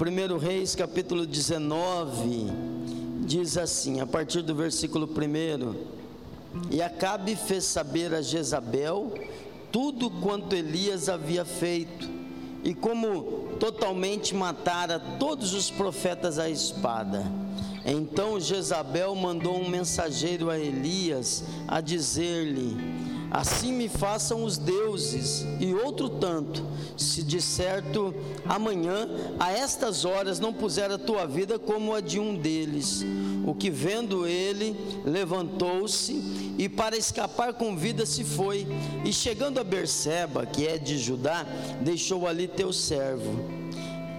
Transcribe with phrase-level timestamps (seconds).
[0.00, 2.46] 1 Reis capítulo 19
[3.26, 5.74] diz assim, a partir do versículo 1:
[6.70, 9.12] E Acabe fez saber a Jezabel
[9.70, 12.08] tudo quanto Elias havia feito,
[12.64, 17.22] e como totalmente matara todos os profetas à espada.
[17.84, 22.74] Então Jezabel mandou um mensageiro a Elias a dizer-lhe:
[23.30, 26.64] Assim me façam os deuses, e outro tanto,
[26.96, 28.12] se de certo
[28.44, 29.08] amanhã,
[29.38, 33.04] a estas horas, não puser a tua vida como a de um deles.
[33.46, 36.12] O que vendo ele, levantou-se
[36.58, 38.66] e para escapar com vida se foi,
[39.04, 41.46] e chegando a Berseba, que é de Judá,
[41.80, 43.59] deixou ali teu servo.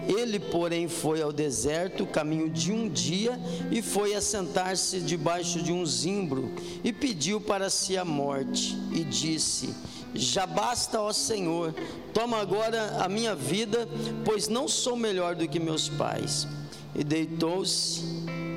[0.08, 3.40] Ele, porém, foi ao deserto, caminho de um dia,
[3.72, 6.52] e foi assentar-se debaixo de um zimbro,
[6.84, 9.74] e pediu para si a morte, e disse:
[10.14, 11.74] Já basta, ó Senhor,
[12.14, 13.88] toma agora a minha vida,
[14.26, 16.48] pois não sou melhor do que meus pais.
[16.94, 18.02] E deitou-se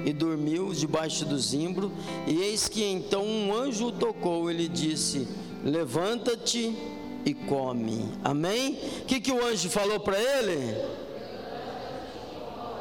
[0.05, 1.93] e dormiu debaixo do zimbro,
[2.27, 5.29] e eis que então um anjo o tocou, ele disse:
[5.65, 6.77] Levanta-te
[7.25, 8.05] e come.
[8.23, 8.79] Amém?
[9.03, 11.04] O que, que o anjo falou para ele?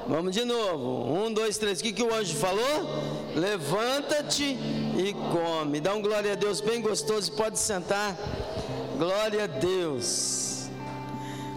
[0.08, 1.14] Vamos de novo.
[1.14, 1.80] Um, dois, três.
[1.80, 2.64] O que, que o anjo falou?
[3.36, 5.80] Levanta-te e come.
[5.80, 7.32] Dá um glória a Deus bem gostoso.
[7.32, 8.18] Pode sentar.
[8.98, 10.68] Glória a Deus.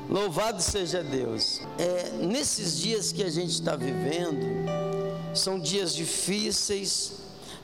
[0.08, 1.60] Louvado seja Deus.
[1.78, 4.46] É, nesses dias que a gente está vivendo,
[5.34, 7.12] são dias difíceis,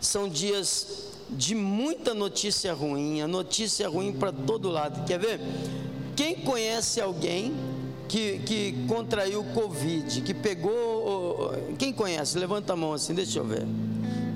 [0.01, 5.05] são dias de muita notícia ruim, a notícia ruim para todo lado.
[5.07, 5.41] Quer ver?
[6.17, 7.55] Quem conhece alguém
[8.13, 11.51] que, que contraiu Covid, que pegou.
[11.79, 12.39] Quem conhece?
[12.39, 13.67] Levanta a mão assim, deixa eu ver.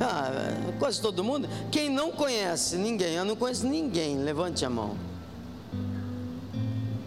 [0.00, 0.30] Ah,
[0.78, 1.46] quase todo mundo.
[1.70, 4.96] Quem não conhece ninguém, eu não conheço ninguém, levante a mão.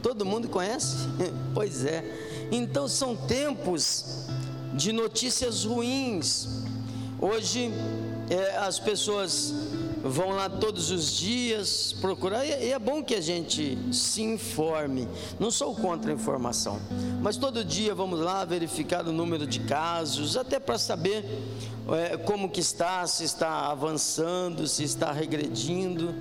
[0.03, 0.95] Todo mundo conhece?
[1.55, 2.03] pois é.
[2.51, 4.27] Então são tempos
[4.75, 6.47] de notícias ruins.
[7.19, 7.71] Hoje
[8.29, 9.55] é, as pessoas
[10.03, 15.07] vão lá todos os dias procurar, e é bom que a gente se informe.
[15.39, 16.79] Não sou contra a informação,
[17.21, 21.25] mas todo dia vamos lá verificar o número de casos, até para saber
[21.91, 26.13] é, como que está, se está avançando, se está regredindo.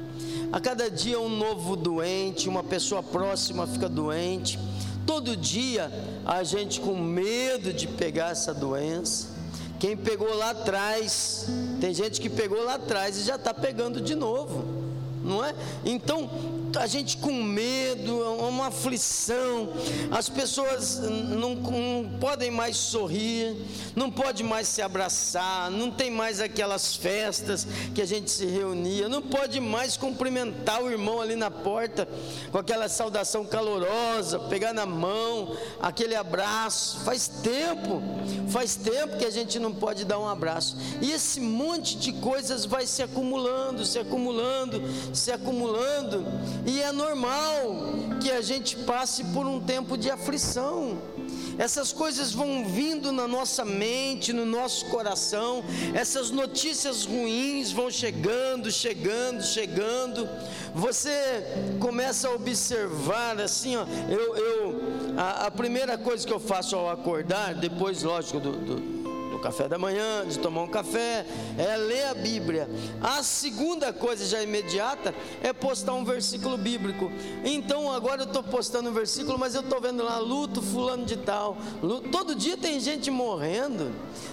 [0.50, 4.58] A cada dia um novo doente, uma pessoa próxima fica doente.
[5.06, 5.90] Todo dia
[6.24, 9.37] a gente com medo de pegar essa doença.
[9.78, 11.46] Quem pegou lá atrás,
[11.80, 14.64] tem gente que pegou lá atrás e já está pegando de novo,
[15.24, 15.54] não é?
[15.84, 16.28] Então,
[16.78, 19.68] a gente com medo, uma aflição,
[20.10, 23.56] as pessoas não, não, podem mais sorrir,
[23.96, 29.08] não pode mais se abraçar, não tem mais aquelas festas que a gente se reunia,
[29.08, 32.08] não pode mais cumprimentar o irmão ali na porta
[32.52, 37.00] com aquela saudação calorosa, pegar na mão, aquele abraço.
[37.00, 38.00] Faz tempo,
[38.48, 40.76] faz tempo que a gente não pode dar um abraço.
[41.00, 46.24] E esse monte de coisas vai se acumulando, se acumulando, se acumulando
[46.68, 50.98] e é normal que a gente passe por um tempo de aflição.
[51.56, 55.64] Essas coisas vão vindo na nossa mente, no nosso coração,
[55.94, 60.28] essas notícias ruins vão chegando, chegando, chegando.
[60.74, 61.42] Você
[61.80, 64.80] começa a observar assim, ó, eu, eu
[65.16, 68.97] a, a primeira coisa que eu faço ao acordar, depois, lógico, do, do
[69.38, 71.24] no café da manhã, de tomar um café,
[71.56, 72.68] é ler a Bíblia.
[73.00, 77.10] A segunda coisa já imediata é postar um versículo bíblico.
[77.44, 81.16] Então agora eu estou postando um versículo, mas eu estou vendo lá luto fulano de
[81.16, 81.56] tal.
[82.10, 83.92] Todo dia tem gente morrendo.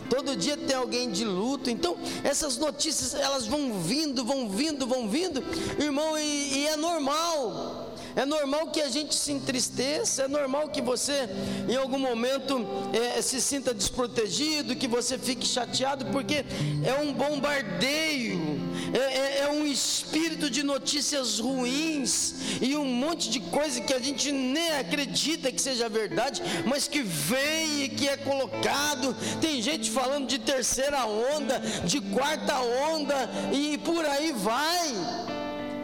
[0.10, 1.70] Todo dia tem alguém de luto.
[1.70, 5.44] Então essas notícias elas vão vindo, vão vindo, vão vindo,
[5.80, 7.85] irmão, e, e é normal.
[8.16, 11.28] É normal que a gente se entristeça, é normal que você
[11.68, 16.46] em algum momento é, se sinta desprotegido, que você fique chateado, porque
[16.84, 18.60] é um bombardeio,
[18.94, 24.00] é, é, é um espírito de notícias ruins e um monte de coisa que a
[24.00, 29.16] gente nem acredita que seja verdade, mas que vem e que é colocado.
[29.42, 32.58] Tem gente falando de terceira onda, de quarta
[32.94, 34.94] onda e por aí vai.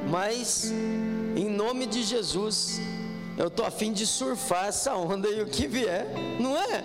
[0.09, 0.71] Mas
[1.63, 2.81] nome de Jesus,
[3.37, 6.07] eu estou a fim de surfar essa onda e o que vier,
[6.39, 6.83] não é?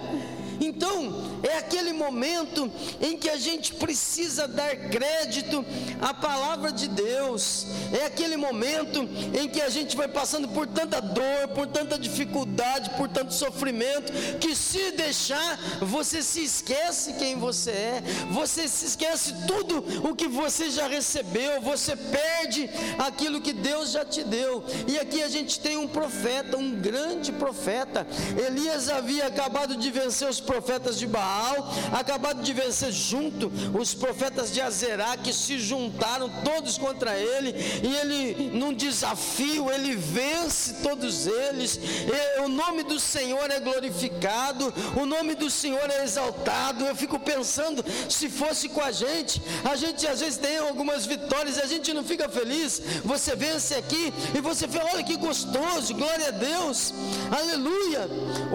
[0.60, 2.70] Então, é aquele momento
[3.00, 5.64] em que a gente precisa dar crédito
[6.00, 11.00] à palavra de Deus, é aquele momento em que a gente vai passando por tanta
[11.00, 17.70] dor, por tanta dificuldade, por tanto sofrimento, que se deixar, você se esquece quem você
[17.70, 22.68] é, você se esquece tudo o que você já recebeu, você perde
[22.98, 24.64] aquilo que Deus já te deu.
[24.86, 28.06] E aqui a gente tem um profeta, um grande profeta.
[28.46, 34.52] Elias havia acabado de vencer os profetas de Baal, acabado de vencer junto os profetas
[34.52, 41.26] de Azerá que se juntaram todos contra ele, e ele num desafio, ele vence todos
[41.26, 41.76] eles.
[41.76, 46.84] E o nome do Senhor é glorificado, o nome do Senhor é exaltado.
[46.84, 51.58] Eu fico pensando, se fosse com a gente, a gente às vezes tem algumas vitórias,
[51.58, 52.80] a gente não fica feliz.
[53.04, 56.94] Você vence aqui e você fala, olha que gostoso, glória a Deus,
[57.36, 58.08] aleluia.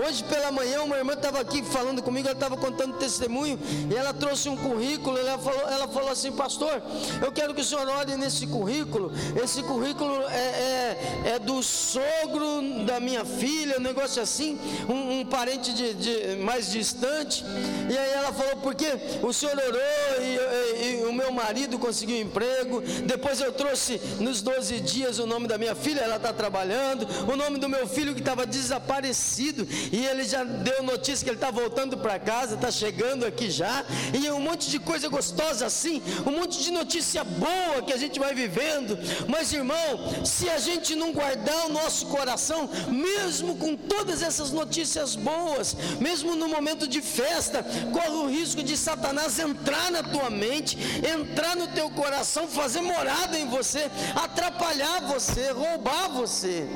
[0.06, 4.14] Hoje pela manhã uma irmã estava aqui falando comigo, ela estava contando testemunho e ela
[4.14, 5.18] trouxe um currículo.
[5.18, 6.82] Ela falou, ela falou assim, pastor,
[7.22, 9.12] eu quero que o senhor olhe nesse currículo.
[9.44, 15.26] Esse currículo é, é, é do sogro da minha filha, um negócio assim, um, um
[15.26, 17.44] parente de, de, mais distante.
[17.90, 18.88] E aí ela falou, porque
[19.24, 19.82] o senhor orou
[20.22, 22.82] e, e, e o meu marido conseguiu um emprego.
[23.06, 27.36] Depois eu trouxe nos 12 dias o nome da minha filha, ela está trabalhando, o
[27.36, 31.50] nome do meu filho que estava desaparecido, e ele já deu notícia que ele está
[31.50, 33.84] voltando para casa, está chegando aqui já,
[34.14, 38.20] e um monte de coisa gostosa assim, um monte de notícia boa que a gente
[38.20, 38.98] vai vivendo.
[39.28, 45.16] Mas irmão, se a gente não guardar o nosso coração, mesmo com todas essas notícias
[45.16, 50.78] boas, mesmo no momento de festa, corre o risco de Satanás entrar na tua mente,
[51.06, 56.68] entrar no teu coração, fazer morada em você, atrapalhar você, roubar você.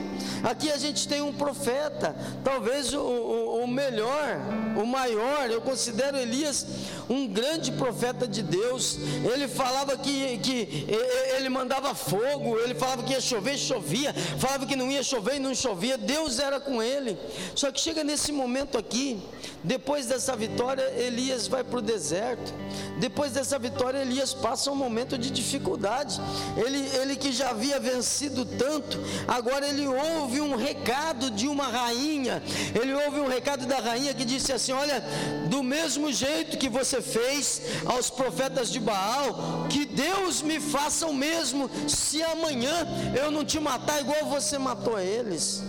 [0.44, 4.40] Aqui a gente tem um profeta, talvez o, o, o melhor,
[4.82, 6.66] o maior, eu considero Elias
[7.10, 8.98] um grande profeta de Deus.
[9.34, 10.88] Ele falava que, que
[11.36, 15.40] ele mandava fogo, ele falava que ia chover, chovia, falava que não ia chover e
[15.40, 15.98] não chovia.
[15.98, 17.18] Deus era com ele.
[17.56, 19.20] Só que chega nesse momento aqui,
[19.64, 22.54] depois dessa vitória, Elias vai para o deserto.
[23.00, 26.20] Depois dessa vitória, Elias passa um momento de dificuldade.
[26.56, 32.42] Ele, ele que já havia vencido tanto, agora ele ouve um recado de uma rainha.
[32.80, 35.04] Ele ouve um recado da rainha que disse assim: Olha,
[35.50, 41.14] do mesmo jeito que você fez aos profetas de Baal, que Deus me faça o
[41.14, 42.88] mesmo, se amanhã
[43.20, 45.64] eu não te matar igual você matou eles.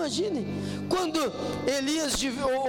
[0.00, 0.46] Imagine,
[0.88, 1.20] quando
[1.66, 2.14] Elias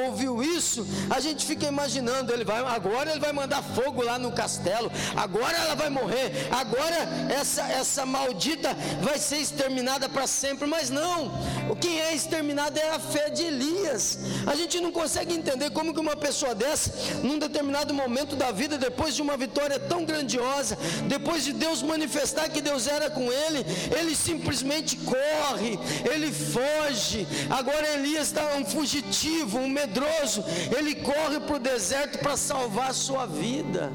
[0.06, 4.34] ouviu isso, a gente fica imaginando, ele vai, agora ele vai mandar fogo lá no
[4.34, 6.98] castelo, agora ela vai morrer, agora
[7.30, 11.32] essa, essa maldita vai ser exterminada para sempre, mas não,
[11.70, 14.20] o que é exterminado é a fé de Elias.
[14.46, 16.92] A gente não consegue entender como que uma pessoa dessa,
[17.24, 20.78] num determinado momento da vida, depois de uma vitória tão grandiosa,
[21.08, 23.66] depois de Deus manifestar que Deus era com ele,
[23.98, 25.80] ele simplesmente corre,
[26.12, 27.21] ele foge.
[27.50, 30.44] Agora Elias está um fugitivo, um medroso,
[30.76, 33.92] ele corre para o deserto para salvar a sua vida.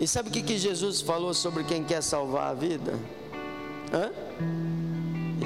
[0.00, 2.98] E sabe o que, que Jesus falou sobre quem quer salvar a vida?
[3.92, 4.10] Hã?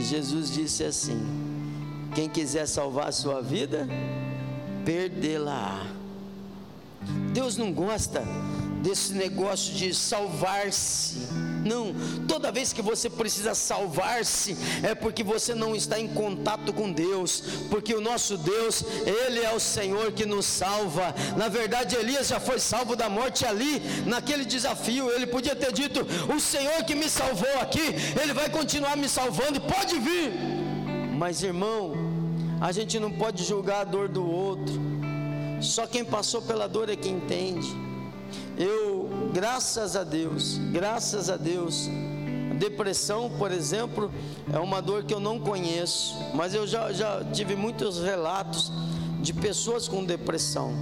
[0.00, 1.20] Jesus disse assim:
[2.14, 3.87] quem quiser salvar a sua vida,
[4.85, 5.87] perdê-la.
[7.32, 8.25] Deus não gosta
[8.82, 11.19] desse negócio de salvar-se.
[11.65, 11.95] Não,
[12.27, 17.43] toda vez que você precisa salvar-se, é porque você não está em contato com Deus,
[17.71, 21.15] porque o nosso Deus, Ele é o Senhor que nos salva.
[21.37, 25.11] Na verdade, Elias já foi salvo da morte ali, naquele desafio.
[25.11, 29.61] Ele podia ter dito: O Senhor que me salvou aqui, Ele vai continuar me salvando,
[29.61, 30.33] pode vir.
[31.17, 31.95] Mas irmão,
[32.61, 34.75] a gente não pode julgar a dor do outro,
[35.61, 37.88] só quem passou pela dor é quem entende.
[38.59, 41.88] Eu, graças a Deus, graças a Deus,
[42.59, 44.11] depressão, por exemplo,
[44.53, 48.73] é uma dor que eu não conheço, mas eu já, já tive muitos relatos
[49.21, 50.73] de pessoas com depressão.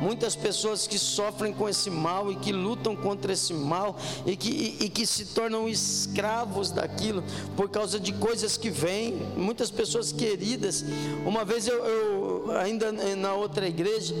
[0.00, 4.48] Muitas pessoas que sofrem com esse mal e que lutam contra esse mal e que,
[4.50, 7.22] e, e que se tornam escravos daquilo
[7.56, 9.14] por causa de coisas que vêm.
[9.36, 10.84] Muitas pessoas queridas.
[11.24, 14.12] Uma vez eu, eu ainda na outra igreja,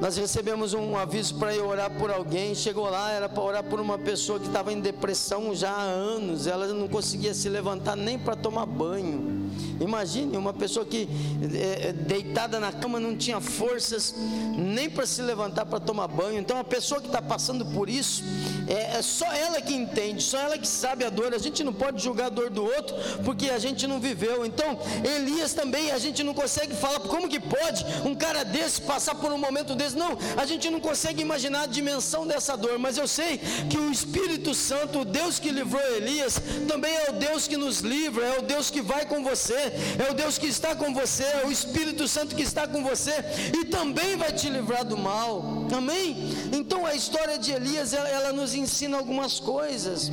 [0.00, 2.54] nós recebemos um aviso para ir orar por alguém.
[2.54, 6.46] Chegou lá, era para orar por uma pessoa que estava em depressão já há anos.
[6.46, 9.50] Ela não conseguia se levantar nem para tomar banho.
[9.80, 11.08] Imagine uma pessoa que
[11.54, 14.14] é, deitada na cama não tinha forças
[14.56, 16.38] nem para se levantar para tomar banho.
[16.38, 18.22] Então, a pessoa que está passando por isso
[18.68, 21.34] é, é só ela que entende, só ela que sabe a dor.
[21.34, 24.44] A gente não pode julgar a dor do outro porque a gente não viveu.
[24.44, 29.14] Então, Elias também a gente não consegue falar como que pode um cara desse passar
[29.14, 32.98] por um momento desse não, a gente não consegue imaginar a dimensão dessa dor, mas
[32.98, 33.38] eu sei
[33.70, 37.80] que o Espírito Santo, o Deus que livrou Elias, também é o Deus que nos
[37.80, 41.24] livra, é o Deus que vai com você, é o Deus que está com você,
[41.24, 43.12] é o Espírito Santo que está com você
[43.60, 45.57] e também vai te livrar do mal.
[45.76, 46.16] Amém?
[46.52, 50.10] Então a história de Elias ela, ela nos ensina algumas coisas.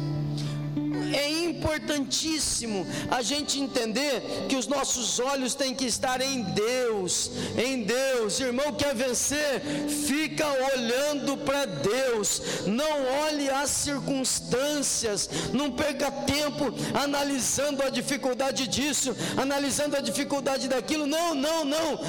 [1.16, 7.84] É importantíssimo a gente entender que os nossos olhos têm que estar em Deus, em
[7.84, 8.40] Deus.
[8.40, 9.62] Irmão, quer vencer?
[10.08, 19.16] Fica olhando para Deus, não olhe as circunstâncias, não perca tempo analisando a dificuldade disso,
[19.38, 21.06] analisando a dificuldade daquilo.
[21.06, 22.00] Não, não, não.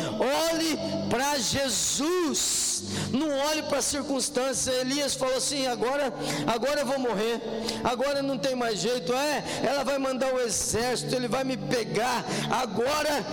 [0.50, 0.76] Olhe
[1.08, 2.84] para Jesus.
[3.12, 4.74] Não olhe para as circunstâncias.
[4.74, 6.12] Elias falou assim: agora,
[6.46, 7.40] agora eu vou morrer.
[7.84, 8.95] Agora não tem mais jeito.
[8.96, 12.24] É, ela vai mandar o exército, ele vai me pegar.
[12.50, 13.24] Agora,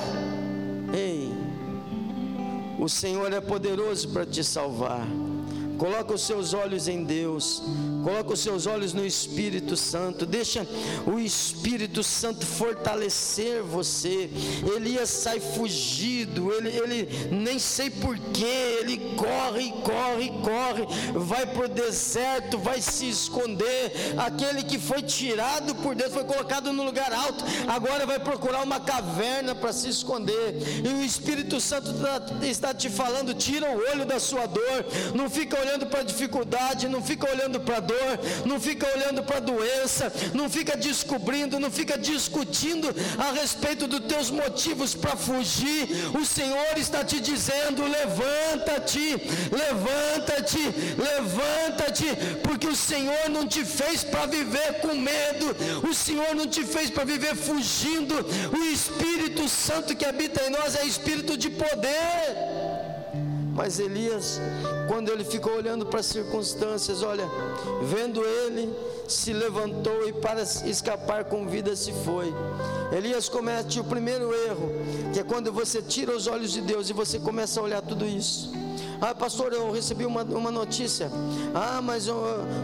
[0.94, 1.32] ei,
[2.80, 5.08] o Senhor é poderoso para te salvar.
[5.78, 7.62] Coloca os seus olhos em Deus.
[8.04, 10.26] Coloca os seus olhos no Espírito Santo.
[10.26, 10.68] Deixa
[11.08, 14.30] o Espírito Santo fortalecer você.
[14.76, 16.52] Elias sai fugido.
[16.52, 18.80] Ele, ele nem sei porquê.
[18.82, 20.86] Ele corre, corre, corre.
[21.14, 23.94] Vai para o deserto, vai se esconder.
[24.18, 27.46] Aquele que foi tirado por Deus, foi colocado no lugar alto.
[27.68, 30.56] Agora vai procurar uma caverna para se esconder.
[30.84, 34.86] E o Espírito Santo está, está te falando: tira o olho da sua dor.
[35.16, 36.90] Não fica olhando para a dificuldade.
[36.90, 40.76] Não fica olhando para a dor dor, não fica olhando para a doença, não fica
[40.76, 45.88] descobrindo, não fica discutindo a respeito dos teus motivos para fugir.
[46.20, 49.08] O Senhor está te dizendo: levanta-te,
[49.52, 50.64] levanta-te,
[51.10, 52.08] levanta-te,
[52.42, 55.56] porque o Senhor não te fez para viver com medo,
[55.90, 58.16] o Senhor não te fez para viver fugindo.
[58.58, 62.63] O Espírito Santo que habita em nós é espírito de poder.
[63.56, 64.42] Mas Elias,
[64.88, 67.30] quando ele ficou olhando para as circunstâncias, olha,
[67.84, 68.74] vendo ele,
[69.08, 72.34] se levantou e para escapar com vida se foi.
[72.92, 74.72] Elias comete o primeiro erro,
[75.14, 78.06] que é quando você tira os olhos de Deus e você começa a olhar tudo
[78.06, 78.52] isso.
[79.06, 81.12] Ah, pastor, eu recebi uma, uma notícia.
[81.54, 82.16] Ah, mas eu,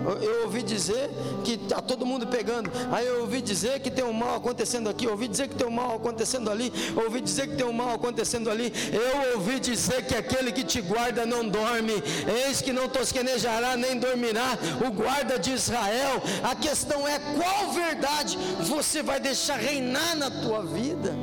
[0.06, 1.10] eu, eu ouvi dizer
[1.44, 2.72] que está todo mundo pegando.
[2.94, 5.04] Aí eu ouvi dizer que tem um mal acontecendo aqui.
[5.04, 6.72] Eu ouvi dizer que tem um mal acontecendo ali.
[6.96, 8.72] Eu ouvi dizer que tem um mal acontecendo ali.
[8.94, 12.02] Eu ouvi dizer que aquele que te guarda não dorme.
[12.48, 14.58] Eis que não tosquenejará nem dormirá.
[14.88, 16.22] O guarda de Israel.
[16.42, 21.14] A questão é qual verdade você vai deixar reinar na tua vida?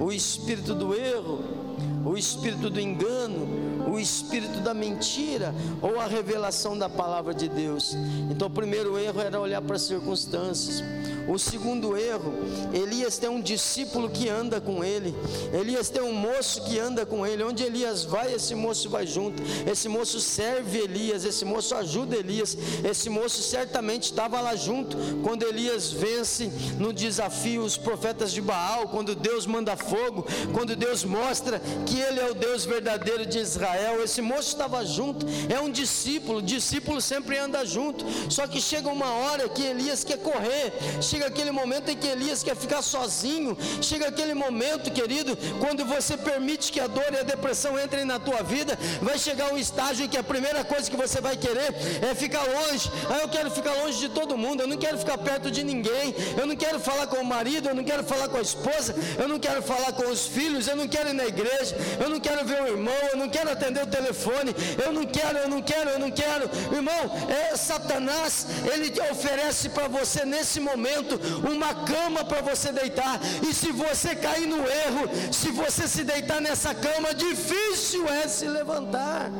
[0.00, 1.67] O espírito do erro,
[2.04, 3.46] o espírito do engano,
[3.90, 7.96] o espírito da mentira ou a revelação da palavra de Deus.
[8.30, 10.82] Então, o primeiro erro era olhar para as circunstâncias.
[11.28, 12.32] O segundo erro,
[12.72, 15.14] Elias tem um discípulo que anda com ele.
[15.52, 17.42] Elias tem um moço que anda com ele.
[17.42, 19.42] Onde Elias vai, esse moço vai junto.
[19.70, 22.56] Esse moço serve Elias, esse moço ajuda Elias.
[22.82, 28.88] Esse moço certamente estava lá junto quando Elias vence no desafio os profetas de Baal,
[28.88, 34.02] quando Deus manda fogo, quando Deus mostra que ele é o Deus verdadeiro de Israel.
[34.02, 36.42] Esse moço estava junto, é um discípulo.
[36.42, 38.04] Discípulo sempre anda junto.
[38.30, 40.72] Só que chega uma hora que Elias quer correr.
[41.00, 46.16] Chega aquele momento em que Elias quer ficar sozinho, chega aquele momento, querido, quando você
[46.16, 50.04] permite que a dor e a depressão entrem na tua vida, vai chegar um estágio
[50.04, 52.90] em que a primeira coisa que você vai querer é ficar longe.
[53.08, 56.14] Ah, eu quero ficar longe de todo mundo, eu não quero ficar perto de ninguém,
[56.38, 59.28] eu não quero falar com o marido, eu não quero falar com a esposa, eu
[59.28, 61.57] não quero falar com os filhos, eu não quero ir na igreja,
[62.00, 65.38] eu não quero ver o irmão, eu não quero atender o telefone, eu não quero,
[65.38, 66.50] eu não quero, eu não quero.
[66.72, 73.20] Irmão, é Satanás, ele oferece para você nesse momento uma cama para você deitar.
[73.48, 78.46] E se você cair no erro, se você se deitar nessa cama, difícil é se
[78.46, 79.30] levantar.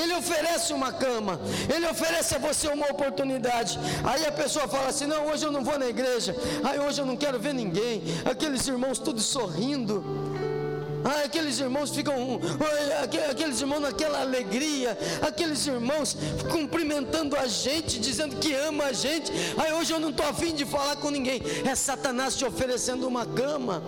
[0.00, 1.40] Ele oferece uma cama,
[1.74, 3.78] ele oferece a você uma oportunidade.
[4.04, 7.06] Aí a pessoa fala assim: Não, hoje eu não vou na igreja, aí hoje eu
[7.06, 8.02] não quero ver ninguém.
[8.24, 10.25] Aqueles irmãos todos sorrindo.
[11.08, 12.40] Ah, aqueles irmãos ficam,
[13.30, 16.16] aqueles irmãos naquela alegria, aqueles irmãos
[16.50, 19.30] cumprimentando a gente, dizendo que ama a gente.
[19.56, 21.40] Aí hoje eu não estou afim de falar com ninguém.
[21.64, 23.82] É Satanás te oferecendo uma cama.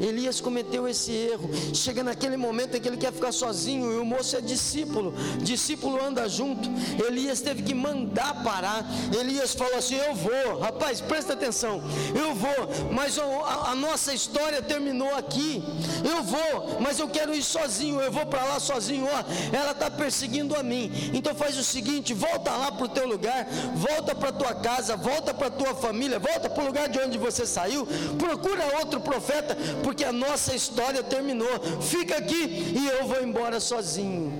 [0.00, 1.50] Elias cometeu esse erro.
[1.74, 5.14] Chega naquele momento em que ele quer ficar sozinho e o moço é discípulo.
[5.42, 6.68] Discípulo anda junto.
[7.06, 8.84] Elias teve que mandar parar.
[9.18, 11.82] Elias falou assim: Eu vou, rapaz, presta atenção.
[12.14, 15.62] Eu vou, mas a, a nossa história terminou aqui.
[16.04, 19.90] Eu vou, mas eu quero ir sozinho, eu vou para lá sozinho, ó, ela está
[19.90, 20.90] perseguindo a mim.
[21.12, 25.32] Então faz o seguinte, volta lá para o teu lugar, volta para tua casa, volta
[25.34, 27.86] para tua família, volta para o lugar de onde você saiu,
[28.18, 29.56] procura outro profeta,
[29.88, 31.48] porque a nossa história terminou.
[31.80, 32.44] Fica aqui
[32.76, 34.30] e eu vou embora sozinho.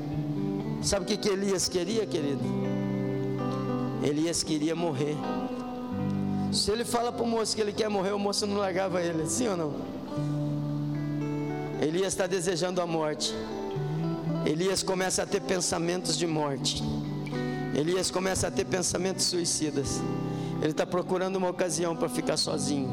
[0.82, 2.42] Sabe o que, que Elias queria, querido?
[4.02, 5.16] Elias queria morrer.
[6.52, 9.26] Se ele fala para o moço que ele quer morrer, o moço não largava ele,
[9.26, 9.74] sim ou não?
[11.80, 13.34] Elias está desejando a morte.
[14.44, 16.84] Elias começa a ter pensamentos de morte.
[17.74, 19.98] Elias começa a ter pensamentos suicidas.
[20.60, 22.90] Ele está procurando uma ocasião para ficar sozinho.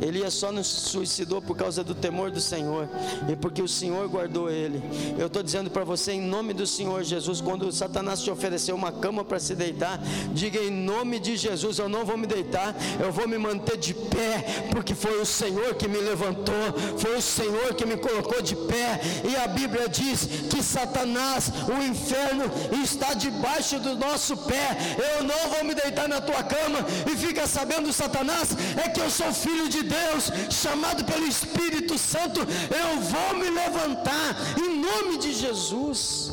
[0.00, 2.88] Elias só não se suicidou por causa do temor do Senhor
[3.30, 4.82] e porque o Senhor guardou ele.
[5.18, 8.92] Eu estou dizendo para você, em nome do Senhor Jesus, quando Satanás te oferecer uma
[8.92, 10.00] cama para se deitar,
[10.32, 13.94] diga em nome de Jesus: Eu não vou me deitar, eu vou me manter de
[13.94, 16.54] pé, porque foi o Senhor que me levantou,
[16.96, 19.00] foi o Senhor que me colocou de pé.
[19.28, 22.44] E a Bíblia diz que Satanás, o inferno,
[22.82, 24.76] está debaixo do nosso pé.
[25.16, 29.10] Eu não vou me deitar na tua cama e fica sabendo, Satanás, é que eu
[29.10, 35.32] sou filho de Deus, chamado pelo Espírito Santo, eu vou me levantar em nome de
[35.32, 36.30] Jesus.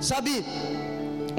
[0.00, 0.44] Sabe,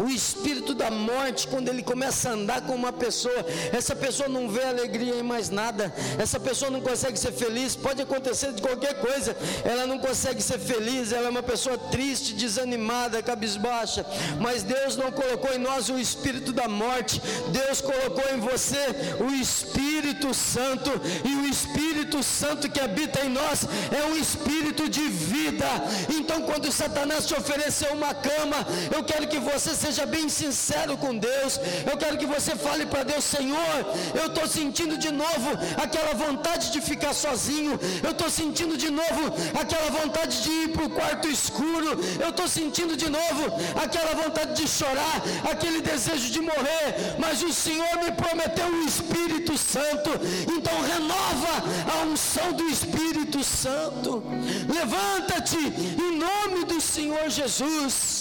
[0.02, 4.50] o espírito da morte, quando ele começa a andar com uma pessoa, essa pessoa não
[4.50, 8.96] vê alegria em mais nada, essa pessoa não consegue ser feliz, pode acontecer de qualquer
[9.00, 14.06] coisa, ela não consegue ser feliz, ela é uma pessoa triste, desanimada, cabisbaixa,
[14.40, 18.80] mas Deus não colocou em nós o espírito da morte, Deus colocou em você
[19.20, 20.90] o Espírito Santo,
[21.26, 25.68] e o Espírito Santo que habita em nós é um espírito de vida.
[26.10, 28.58] Então, quando Satanás te oferecer uma cama,
[28.94, 31.60] eu quero que você seja seja bem sincero com Deus.
[31.90, 33.78] Eu quero que você fale para Deus: Senhor,
[34.20, 35.50] eu estou sentindo de novo
[35.84, 37.80] aquela vontade de ficar sozinho.
[38.04, 39.24] Eu estou sentindo de novo
[39.62, 41.90] aquela vontade de ir para o quarto escuro.
[42.20, 43.44] Eu estou sentindo de novo
[43.84, 45.18] aquela vontade de chorar,
[45.52, 46.88] aquele desejo de morrer.
[47.18, 50.12] Mas o Senhor me prometeu o Espírito Santo.
[50.56, 51.54] Então renova
[51.96, 54.24] a unção do Espírito Santo.
[54.72, 55.58] Levanta-te
[56.06, 58.19] em nome do Senhor Jesus.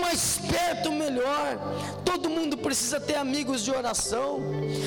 [0.00, 1.58] Mais perto, melhor.
[2.04, 4.40] Todo mundo precisa ter amigos de oração.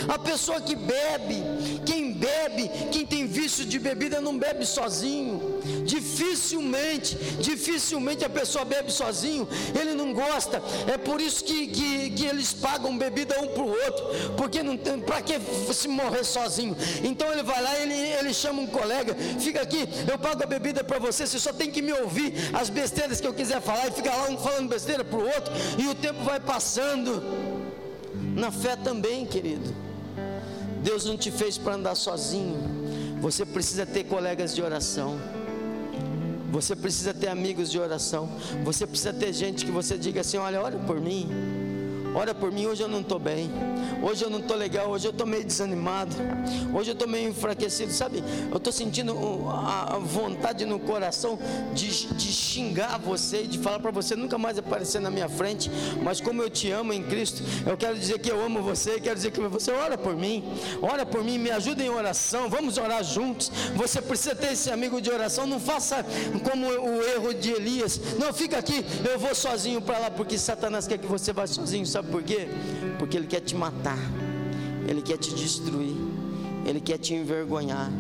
[0.07, 1.43] A pessoa que bebe,
[1.85, 5.59] quem bebe, quem tem vício de bebida, não bebe sozinho.
[5.83, 9.47] Dificilmente, dificilmente a pessoa bebe sozinho.
[9.77, 10.61] Ele não gosta.
[10.87, 14.05] É por isso que, que, que eles pagam bebida um para o outro.
[14.37, 15.33] Porque não tem, para que
[15.73, 16.77] se morrer sozinho?
[17.03, 20.83] Então ele vai lá, ele, ele chama um colega, fica aqui, eu pago a bebida
[20.83, 23.91] para você, você só tem que me ouvir as besteiras que eu quiser falar e
[23.91, 27.24] fica lá um falando besteira para o outro, e o tempo vai passando.
[28.35, 29.90] Na fé também, querido.
[30.83, 32.57] Deus não te fez para andar sozinho.
[33.22, 35.20] Você precisa ter colegas de oração.
[36.51, 38.29] Você precisa ter amigos de oração.
[38.63, 41.60] Você precisa ter gente que você diga assim: olha, olha por mim.
[42.13, 43.50] Ora por mim, hoje eu não estou bem.
[44.01, 44.89] Hoje eu não estou legal.
[44.89, 46.13] Hoje eu estou meio desanimado.
[46.74, 47.91] Hoje eu estou meio enfraquecido.
[47.93, 49.15] Sabe, eu estou sentindo
[49.50, 51.39] a vontade no coração
[51.74, 55.71] de, de xingar você de falar para você nunca mais aparecer na minha frente.
[56.03, 59.00] Mas como eu te amo em Cristo, eu quero dizer que eu amo você.
[59.00, 60.43] Quero dizer que você ora por mim.
[60.81, 62.50] Ora por mim, me ajuda em oração.
[62.50, 63.50] Vamos orar juntos.
[63.75, 65.47] Você precisa ter esse amigo de oração.
[65.47, 66.05] Não faça
[66.50, 68.00] como o erro de Elias.
[68.19, 68.83] Não, fica aqui.
[69.09, 71.85] Eu vou sozinho para lá porque Satanás quer que você vá sozinho.
[71.85, 72.00] Sabe?
[72.01, 72.48] Sabe por quê?
[72.98, 74.00] Porque ele quer te matar,
[74.87, 75.96] ele quer te destruir,
[76.66, 77.92] ele quer te envergonhar.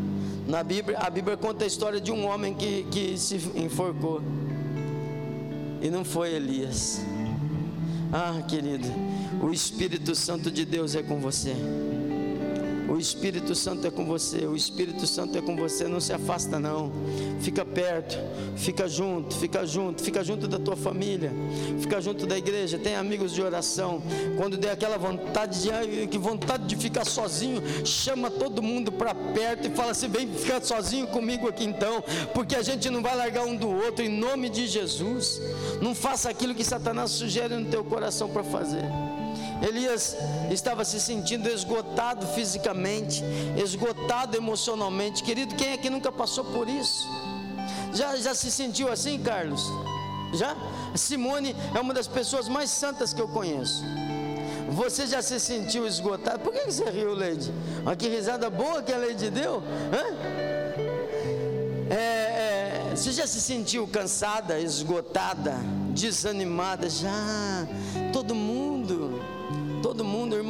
[0.47, 4.19] Na Bíblia, a Bíblia conta a história de um homem que, que se enforcou.
[5.83, 6.99] E não foi Elias.
[8.11, 8.87] Ah, querido,
[9.39, 11.55] o Espírito Santo de Deus é com você.
[12.91, 16.59] O Espírito Santo é com você, o Espírito Santo é com você, não se afasta
[16.59, 16.91] não.
[17.39, 18.19] Fica perto,
[18.57, 21.31] fica junto, fica junto, fica junto da tua família,
[21.79, 24.03] fica junto da igreja, tem amigos de oração.
[24.35, 29.69] Quando der aquela vontade de que vontade de ficar sozinho, chama todo mundo para perto
[29.69, 33.45] e fala assim: "Vem ficar sozinho comigo aqui então", porque a gente não vai largar
[33.45, 35.41] um do outro em nome de Jesus.
[35.81, 38.83] Não faça aquilo que Satanás sugere no teu coração para fazer.
[39.61, 40.15] Elias
[40.49, 43.23] estava se sentindo esgotado fisicamente,
[43.55, 45.23] esgotado emocionalmente.
[45.23, 47.07] Querido, quem é que nunca passou por isso?
[47.93, 49.63] Já, já se sentiu assim, Carlos?
[50.33, 50.55] Já?
[50.95, 53.83] Simone é uma das pessoas mais santas que eu conheço.
[54.69, 56.39] Você já se sentiu esgotado?
[56.39, 57.51] Por que você riu, Leide?
[57.85, 59.61] Olha que risada boa que a Leide deu.
[61.89, 65.55] É, é, você já se sentiu cansada, esgotada,
[65.89, 66.89] desanimada?
[66.89, 67.67] Já.
[68.13, 68.50] Todo mundo,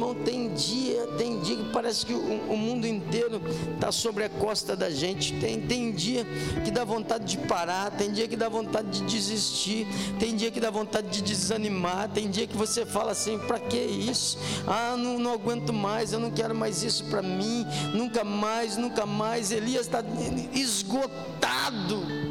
[0.02, 3.40] irmão, tem dia, tem dia que parece que o, o mundo inteiro
[3.74, 5.32] está sobre a costa da gente.
[5.34, 6.26] Tem, tem dia
[6.64, 9.86] que dá vontade de parar, tem dia que dá vontade de desistir,
[10.18, 13.78] tem dia que dá vontade de desanimar, tem dia que você fala assim: para que
[13.78, 14.38] isso?
[14.66, 19.06] Ah, não, não aguento mais, eu não quero mais isso para mim, nunca mais, nunca
[19.06, 19.52] mais.
[19.52, 20.02] Elias está
[20.52, 22.21] esgotado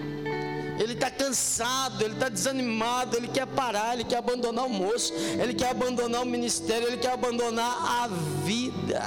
[0.82, 5.54] ele está cansado, ele está desanimado, ele quer parar, ele quer abandonar o moço, ele
[5.54, 8.08] quer abandonar o ministério, ele quer abandonar a
[8.44, 9.04] vida.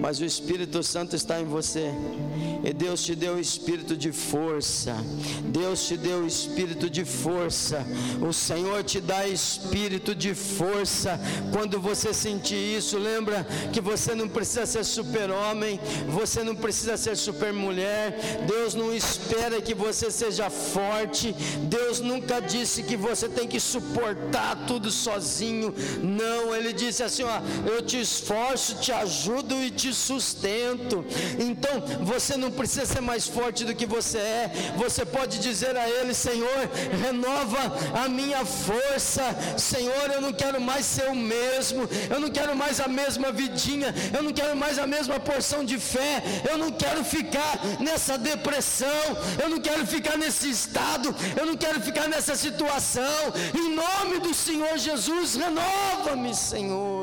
[0.00, 1.92] Mas o Espírito Santo está em você,
[2.64, 4.94] E Deus te deu o espírito de força.
[5.46, 7.84] Deus te deu o espírito de força.
[8.20, 11.18] O Senhor te dá espírito de força.
[11.52, 17.16] Quando você sentir isso, lembra que você não precisa ser super-homem, você não precisa ser
[17.16, 18.44] super-mulher.
[18.46, 21.34] Deus não espera que você seja forte.
[21.62, 25.74] Deus nunca disse que você tem que suportar tudo sozinho.
[26.00, 31.04] Não, ele disse assim, ó, eu te esforço, te ajudo e te sustento.
[31.40, 34.50] Então, você não precisa ser mais forte do que você é.
[34.76, 36.70] Você pode dizer a ele, Senhor,
[37.04, 37.60] renova
[38.04, 39.22] a minha força.
[39.56, 41.88] Senhor, eu não quero mais ser o mesmo.
[42.10, 43.94] Eu não quero mais a mesma vidinha.
[44.16, 46.22] Eu não quero mais a mesma porção de fé.
[46.48, 49.02] Eu não quero ficar nessa depressão.
[49.42, 51.14] Eu não quero ficar nesse estado.
[51.38, 53.02] Eu não quero ficar nessa situação.
[53.54, 57.01] Em nome do Senhor Jesus, renova-me, Senhor.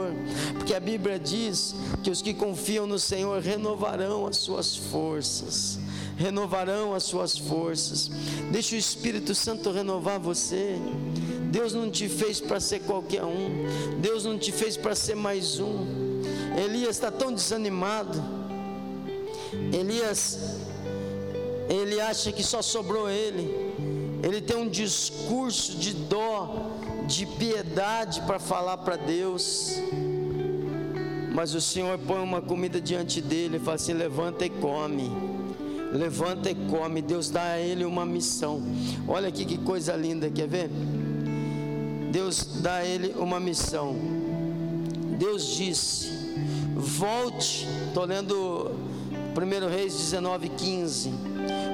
[0.54, 5.80] Porque a Bíblia diz que os que confiam no Senhor renovarão as suas forças.
[6.18, 8.12] Renovarão as suas forças.
[8.52, 10.78] Deixa o Espírito Santo renovar você.
[11.52, 13.66] Deus não te fez para ser qualquer um.
[14.00, 16.00] Deus não te fez para ser mais um.
[16.58, 18.22] Elias está tão desanimado.
[19.74, 20.58] Elias,
[21.70, 23.70] ele acha que só sobrou ele.
[24.22, 26.72] Ele tem um discurso de dó,
[27.10, 29.74] de piedade para falar para Deus.
[31.34, 35.10] Mas o Senhor põe uma comida diante dele e fala assim: levanta e come.
[35.92, 37.02] Levanta e come.
[37.02, 38.62] Deus dá a ele uma missão.
[39.08, 40.70] Olha aqui que coisa linda, quer ver?
[42.12, 43.96] Deus dá a ele uma missão.
[45.18, 46.12] Deus disse:
[46.76, 47.68] volte.
[47.88, 48.72] Estou lendo
[49.36, 51.12] 1 Reis 19, 15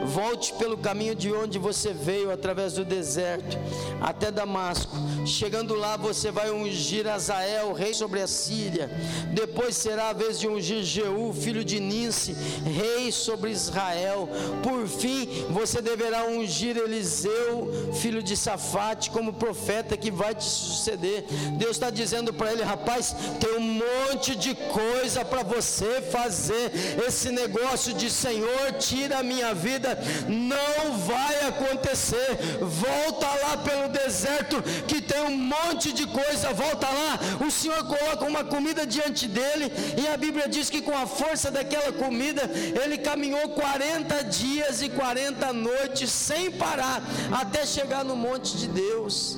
[0.06, 3.58] Volte pelo caminho de onde você veio, através do deserto,
[4.02, 4.96] até Damasco.
[5.26, 8.90] Chegando lá, você vai ungir Azael, rei sobre a Síria.
[9.34, 14.30] Depois será a vez de ungir Jeú, filho de Ninse, rei sobre Israel.
[14.62, 21.26] Por fim, você deverá ungir Eliseu, filho de Safate, como profeta que vai te suceder.
[21.58, 26.72] Deus está dizendo para ele, rapaz, tem um monte de coisa para você fazer.
[27.08, 29.95] Esse negócio de Senhor, tira a minha vida
[30.28, 32.38] não vai acontecer.
[32.62, 36.54] Volta lá pelo deserto que tem um monte de coisa.
[36.54, 37.20] Volta lá.
[37.46, 41.52] O Senhor coloca uma comida diante dele e a Bíblia diz que com a força
[41.52, 42.44] daquela comida
[42.84, 49.38] ele caminhou 40 dias e 40 noites sem parar até chegar no monte de Deus.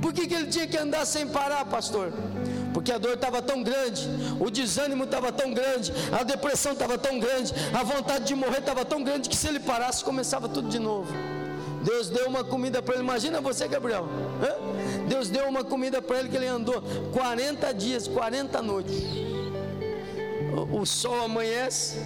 [0.00, 2.12] Por que, que ele tinha que andar sem parar, pastor?
[2.72, 4.08] Porque a dor estava tão grande,
[4.40, 8.84] o desânimo estava tão grande, a depressão estava tão grande, a vontade de morrer estava
[8.84, 11.12] tão grande que se ele parasse começava tudo de novo.
[11.82, 13.02] Deus deu uma comida para ele.
[13.02, 14.06] Imagina você, Gabriel.
[14.40, 15.08] Hã?
[15.08, 16.80] Deus deu uma comida para ele que ele andou
[17.12, 19.02] 40 dias, 40 noites.
[20.70, 21.98] O, o sol amanhece,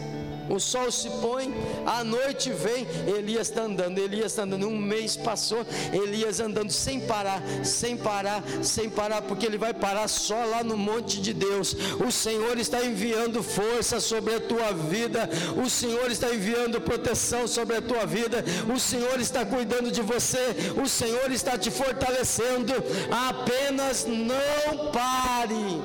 [0.48, 1.52] o sol se põe,
[1.84, 7.00] a noite vem, Elias está andando, Elias está andando, um mês passou, Elias andando sem
[7.00, 11.76] parar, sem parar, sem parar, porque ele vai parar só lá no monte de Deus.
[12.06, 15.28] O Senhor está enviando força sobre a tua vida,
[15.62, 20.54] o Senhor está enviando proteção sobre a tua vida, o Senhor está cuidando de você,
[20.82, 22.72] o Senhor está te fortalecendo.
[23.10, 25.80] Apenas não pare.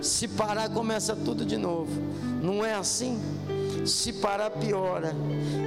[0.00, 1.90] Se parar, começa tudo de novo.
[2.40, 3.20] Não é assim?
[3.88, 5.14] Se parar piora.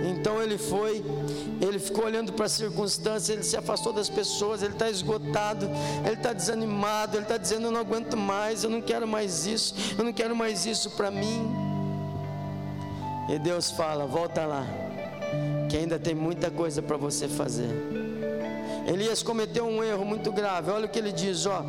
[0.10, 1.04] Então ele foi,
[1.60, 5.70] ele ficou olhando para as circunstâncias, ele se afastou das pessoas, ele está esgotado,
[6.06, 9.74] ele está desanimado, ele está dizendo: Eu não aguento mais, eu não quero mais isso,
[9.98, 11.52] eu não quero mais isso para mim.
[13.30, 14.66] E Deus fala: Volta lá,
[15.70, 17.70] que ainda tem muita coisa para você fazer.
[18.88, 21.64] Elias cometeu um erro muito grave, olha o que ele diz, ó,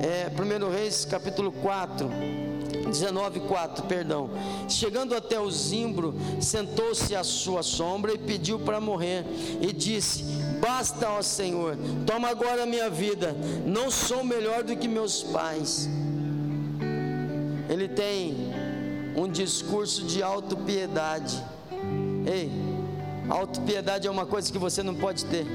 [0.00, 2.47] é, 1 Reis capítulo 4.
[2.90, 4.30] 19:4, perdão.
[4.68, 9.24] Chegando até o zimbro, sentou-se à sua sombra e pediu para morrer
[9.60, 10.24] e disse:
[10.60, 13.36] Basta, ó Senhor, toma agora a minha vida.
[13.64, 15.88] Não sou melhor do que meus pais.
[17.68, 18.52] Ele tem
[19.16, 21.42] um discurso de autopiedade.
[22.26, 22.50] Ei,
[23.28, 25.46] autopiedade é uma coisa que você não pode ter.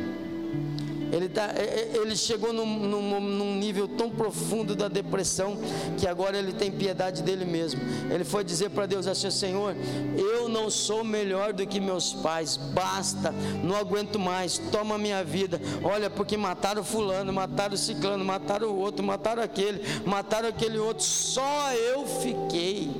[1.13, 5.59] Ele, tá, é, é, ele chegou num, num, num, nível tão profundo da depressão
[5.95, 7.79] que agora ele tem piedade dele mesmo.
[8.09, 9.75] Ele foi dizer para Deus assim: Senhor,
[10.17, 13.31] eu não sou melhor do que meus pais, basta,
[13.63, 15.61] não aguento mais, toma minha vida.
[15.83, 21.71] Olha, porque mataram Fulano, mataram Ciclano, mataram o outro, mataram aquele, mataram aquele outro, só
[21.73, 22.89] eu fiquei.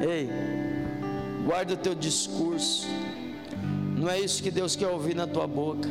[0.00, 0.30] Ei,
[1.44, 2.86] guarda o teu discurso
[4.02, 5.88] não é isso que Deus quer ouvir na tua boca.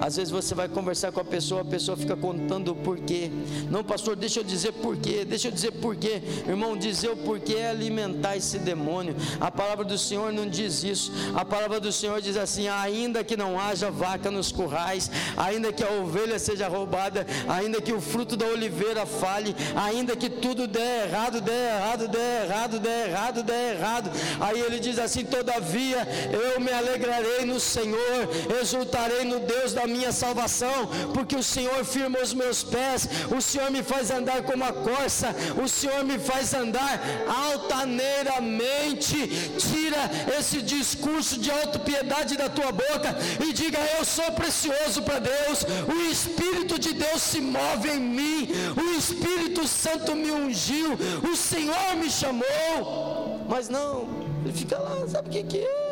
[0.00, 3.30] Às vezes você vai conversar com a pessoa, a pessoa fica contando o porquê.
[3.70, 6.22] Não, pastor, deixa eu dizer porquê, deixa eu dizer porquê.
[6.46, 9.16] Irmão, dizer o porquê é alimentar esse demônio.
[9.40, 11.12] A palavra do Senhor não diz isso.
[11.34, 15.82] A palavra do Senhor diz assim: ainda que não haja vaca nos currais, ainda que
[15.82, 21.08] a ovelha seja roubada, ainda que o fruto da oliveira fale, ainda que tudo der
[21.08, 24.10] errado, der errado, der errado, der errado, der errado.
[24.40, 28.28] Aí ele diz assim: todavia eu me alegrarei no Senhor,
[28.60, 33.70] exultarei no Deus da minha salvação, porque o Senhor firma os meus pés, o Senhor
[33.70, 39.16] me faz andar como a corça, o Senhor me faz andar altaneiramente.
[39.58, 45.64] Tira esse discurso de autopiedade da tua boca e diga: Eu sou precioso para Deus,
[45.88, 50.98] o Espírito de Deus se move em mim, o Espírito Santo me ungiu,
[51.30, 53.44] o Senhor me chamou.
[53.48, 54.08] Mas não,
[54.44, 55.85] ele fica lá, sabe o que, que é?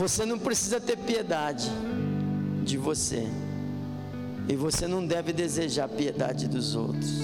[0.00, 1.70] Você não precisa ter piedade
[2.64, 3.26] de você.
[4.48, 7.18] E você não deve desejar piedade dos outros.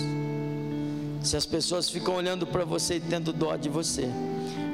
[1.22, 4.10] Se as pessoas ficam olhando para você e tendo dó de você,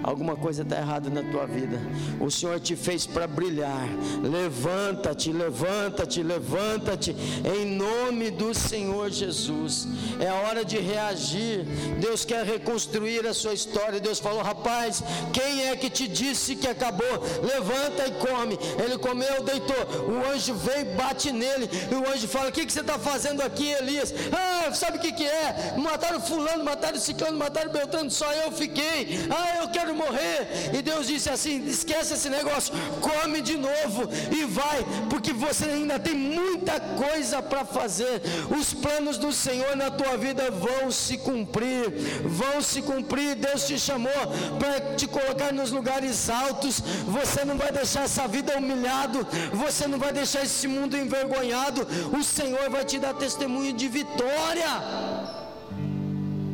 [0.02, 1.78] alguma coisa está errada na tua vida.
[2.20, 3.88] O Senhor te fez para brilhar.
[4.22, 9.88] Levanta-te, levanta-te, levanta-te, em nome do Senhor Jesus.
[10.20, 11.64] É a hora de reagir.
[12.00, 14.00] Deus quer reconstruir a sua história.
[14.00, 17.22] Deus falou: rapaz, quem é que te disse que acabou?
[17.42, 18.58] Levanta e come.
[18.82, 19.82] Ele comeu, deitou.
[20.08, 21.68] O anjo veio bate nele.
[21.90, 24.14] E o anjo fala: O que, que você está fazendo aqui, Elias?
[24.32, 25.74] Ah, sabe o que, que é?
[25.76, 29.26] Mataram Fulano, mataram Ciclano, mataram Beltrano, só eu fiquei.
[29.30, 30.72] Ah, eu quero morrer.
[30.72, 35.98] E Deus disse assim: esquece esse negócio, come de novo e vai, porque você ainda
[35.98, 38.22] tem muita coisa para fazer.
[38.58, 41.90] Os planos do Senhor na tua vida vão se cumprir,
[42.24, 43.34] vão se cumprir.
[43.36, 44.12] Deus te chamou
[44.58, 46.80] para te colocar nos lugares altos.
[47.06, 51.86] Você não vai deixar essa vida humilhado, você não vai deixar esse mundo envergonhado.
[52.16, 54.61] O Senhor vai te dar testemunho de vitória.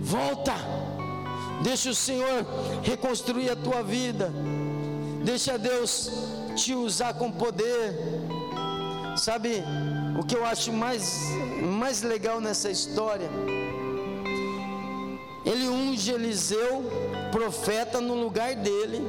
[0.03, 0.55] Volta.
[1.63, 2.47] Deixa o Senhor
[2.83, 4.33] reconstruir a tua vida.
[5.25, 6.11] Deixa Deus
[6.55, 7.95] te usar com poder.
[9.17, 9.63] Sabe
[10.19, 11.19] o que eu acho mais,
[11.63, 13.29] mais legal nessa história?
[15.45, 16.85] Ele unge Eliseu,
[17.33, 19.07] profeta, no lugar dele.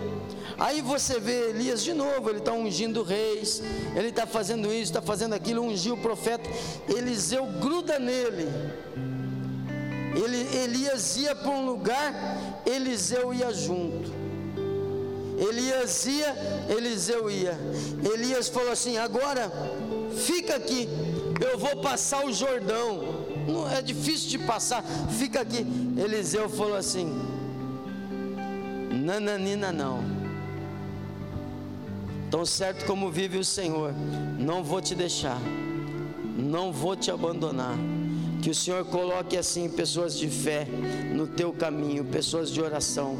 [0.57, 3.61] Aí você vê Elias de novo, ele está ungindo reis,
[3.95, 6.49] ele está fazendo isso, está fazendo aquilo, ungiu o profeta.
[6.87, 8.47] Eliseu gruda nele.
[10.23, 12.13] Ele, Elias ia para um lugar,
[12.65, 14.11] Eliseu ia junto.
[15.37, 16.35] Elias ia,
[16.67, 17.57] Eliseu ia.
[18.13, 19.49] Elias falou assim: agora
[20.25, 20.89] fica aqui,
[21.39, 23.27] eu vou passar o Jordão.
[23.47, 24.83] Não é difícil de passar,
[25.17, 25.65] fica aqui.
[25.97, 27.09] Eliseu falou assim:
[28.91, 30.03] nananina não.
[32.29, 33.93] Tão certo como vive o Senhor,
[34.37, 35.39] não vou te deixar,
[36.37, 37.75] não vou te abandonar.
[38.41, 40.65] Que o Senhor coloque assim pessoas de fé
[41.13, 43.17] no teu caminho, pessoas de oração,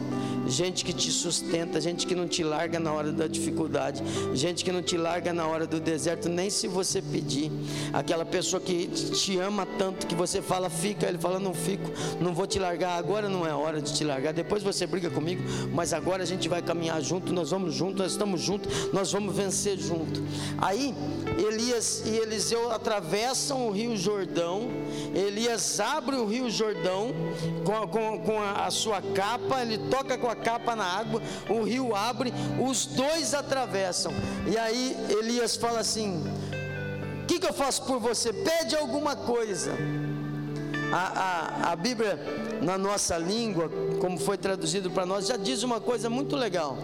[0.50, 4.72] gente que te sustenta, gente que não te larga na hora da dificuldade, gente que
[4.72, 7.52] não te larga na hora do deserto, nem se você pedir.
[7.94, 12.34] Aquela pessoa que te ama tanto que você fala, fica, ele fala, não fico, não
[12.34, 14.34] vou te largar, agora não é hora de te largar.
[14.34, 15.42] Depois você briga comigo,
[15.74, 19.36] mas agora a gente vai caminhar junto, nós vamos junto, nós estamos juntos, nós vamos
[19.36, 20.22] vencer junto.
[20.58, 20.94] Aí
[21.38, 24.70] Elias e Eliseu atravessam o rio Jordão
[25.14, 27.12] Elias abre o rio Jordão
[27.66, 31.64] com, com, com a, a, sua capa, ele toca com a capa na água, o
[31.64, 34.12] rio abre, os dois atravessam.
[34.48, 36.24] E aí Elias fala assim:
[37.24, 38.34] O que, que eu faço por você?
[38.34, 39.72] Pede alguma coisa.
[40.92, 42.20] A, a, a Bíblia,
[42.62, 43.70] na nossa língua,
[44.02, 46.78] como foi traduzido para nós, já diz uma coisa muito legal.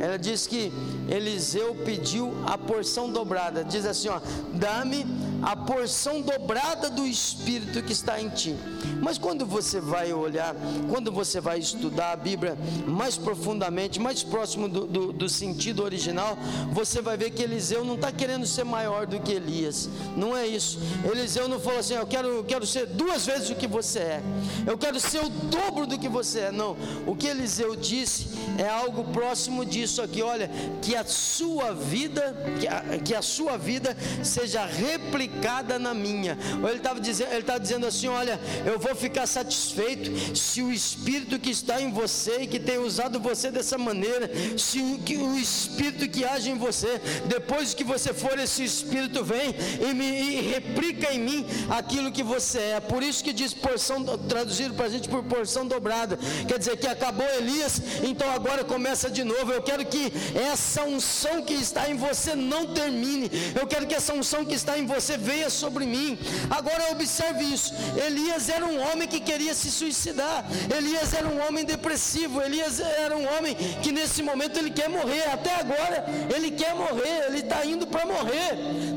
[0.00, 0.72] Ela diz que
[1.08, 3.64] Eliseu pediu a porção dobrada.
[3.64, 4.20] Diz assim: ó,
[4.54, 5.04] dá-me
[5.42, 8.54] a porção dobrada do Espírito que está em ti.
[9.00, 10.54] Mas quando você vai olhar,
[10.90, 16.36] quando você vai estudar a Bíblia mais profundamente, mais próximo do, do, do sentido original,
[16.72, 19.88] você vai ver que Eliseu não está querendo ser maior do que Elias.
[20.16, 20.78] Não é isso.
[21.04, 24.22] Eliseu não falou assim: Eu quero, eu quero ser duas vezes o que você é.
[24.66, 26.52] Eu quero ser o dobro do que você é.
[26.52, 26.76] Não.
[27.06, 30.22] O que Eliseu disse é algo próximo disso aqui.
[30.22, 30.50] Olha,
[30.82, 36.36] que a sua vida, que a, que a sua vida seja replicada aplicada na minha.
[36.62, 41.50] Ou ele estava dizendo, dizendo assim: olha, eu vou ficar satisfeito se o Espírito que
[41.50, 46.50] está em você e que tem usado você dessa maneira, se o Espírito que age
[46.50, 51.46] em você, depois que você for, esse Espírito vem e me e replica em mim
[51.68, 52.80] aquilo que você é.
[52.80, 56.18] Por isso que diz porção, traduzido para a gente por porção dobrada.
[56.46, 59.52] Quer dizer que acabou Elias, então agora começa de novo.
[59.52, 63.30] Eu quero que essa unção que está em você não termine.
[63.58, 66.18] Eu quero que essa unção que está em você venha sobre mim.
[66.48, 67.72] Agora observe isso.
[68.06, 70.44] Elias era um homem que queria se suicidar.
[70.76, 72.42] Elias era um homem depressivo.
[72.42, 75.24] Elias era um homem que nesse momento ele quer morrer.
[75.30, 76.04] Até agora
[76.34, 77.26] ele quer morrer.
[77.28, 78.50] Ele está indo para morrer.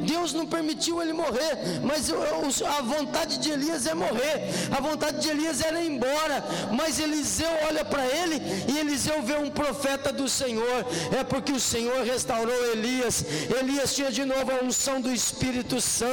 [0.05, 4.35] Deus não permitiu ele morrer, mas a vontade de Elias é morrer.
[4.75, 6.43] A vontade de Elias era ir embora.
[6.71, 10.85] Mas Eliseu olha para ele e Eliseu vê um profeta do Senhor.
[11.19, 13.25] É porque o Senhor restaurou Elias.
[13.59, 16.12] Elias tinha de novo a unção do Espírito Santo.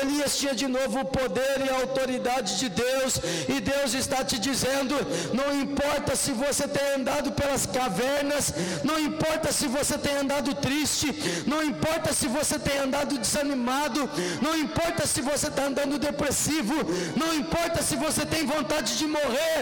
[0.00, 3.20] Elias tinha de novo o poder e a autoridade de Deus.
[3.48, 4.94] E Deus está te dizendo:
[5.32, 8.52] não importa se você tem andado pelas cavernas,
[8.84, 11.14] não importa se você tem andado triste,
[11.46, 14.08] não importa se você tem andado desanimado,
[14.40, 16.74] não importa se você está andando depressivo,
[17.16, 19.58] não importa se você tem vontade de morrer,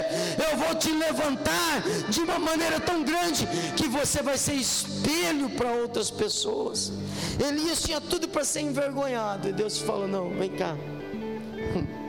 [0.51, 5.71] eu vou te levantar de uma maneira tão grande que você vai ser espelho para
[5.73, 6.93] outras pessoas.
[7.39, 10.75] Elias tinha tudo para ser envergonhado, Deus falou: Não, vem cá.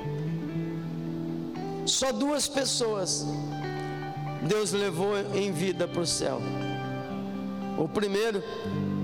[1.86, 3.26] Só duas pessoas
[4.42, 6.42] Deus levou em vida para o céu.
[7.78, 8.42] O primeiro,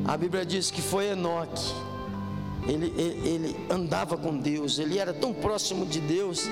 [0.08, 1.74] a Bíblia diz que foi Enoque.
[2.66, 6.44] Ele, ele, ele, andava com Deus, ele era tão próximo de Deus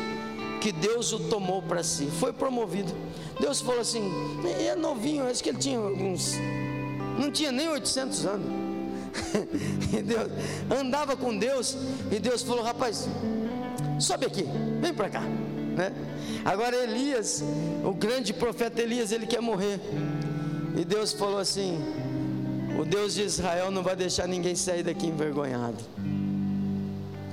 [0.59, 2.91] que Deus o tomou para si, foi promovido.
[3.39, 4.11] Deus falou assim:
[4.59, 6.33] é novinho, acho que ele tinha alguns,
[7.17, 8.64] não tinha nem 800 anos.
[9.97, 10.29] e Deus
[10.69, 11.77] andava com Deus
[12.11, 13.07] e Deus falou: rapaz,
[13.99, 14.45] sobe aqui,
[14.81, 15.91] vem para cá, né?
[16.43, 17.43] Agora Elias,
[17.83, 19.79] o grande profeta Elias, ele quer morrer.
[20.77, 21.79] E Deus falou assim:
[22.79, 25.77] o Deus de Israel não vai deixar ninguém sair daqui envergonhado.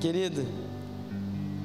[0.00, 0.46] Querido,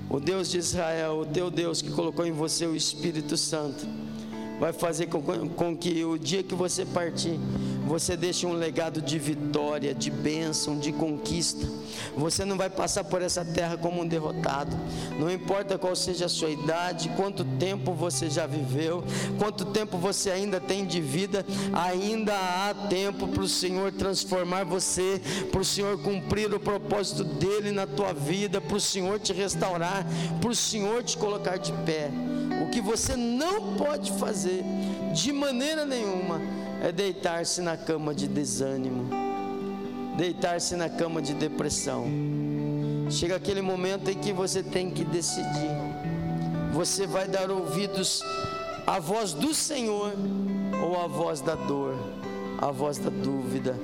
[0.09, 3.85] o Deus de Israel, o teu Deus que colocou em você o Espírito Santo,
[4.59, 7.39] vai fazer com, com que o dia que você partir,
[7.87, 11.65] você deixe um legado de vitória, de bênção, de conquista.
[12.17, 14.75] Você não vai passar por essa terra como um derrotado.
[15.17, 19.03] Não importa qual seja a sua idade, quanto tempo você já viveu,
[19.39, 25.21] quanto tempo você ainda tem de vida, ainda há tempo para o Senhor transformar você,
[25.49, 30.05] para o Senhor cumprir o propósito dele na tua vida, para o Senhor te restaurar,
[30.41, 32.11] para o Senhor te colocar de pé.
[32.61, 34.63] O que você não pode fazer
[35.13, 39.09] de maneira nenhuma é deitar-se na cama de desânimo,
[40.17, 42.05] deitar-se na cama de depressão.
[43.09, 45.71] Chega aquele momento em que você tem que decidir.
[46.73, 48.21] Você vai dar ouvidos
[48.85, 50.13] à voz do Senhor
[50.83, 51.95] ou à voz da dor,
[52.59, 53.75] à voz da dúvida,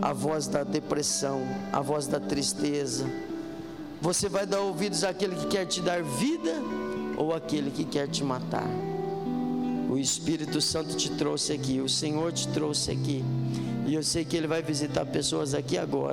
[0.00, 3.06] à voz da depressão, à voz da tristeza.
[4.00, 6.54] Você vai dar ouvidos àquele que quer te dar vida
[7.16, 8.87] ou àquele que quer te matar.
[9.88, 13.24] O Espírito Santo te trouxe aqui, o Senhor te trouxe aqui.
[13.86, 16.06] E eu sei que Ele vai visitar pessoas aqui agora.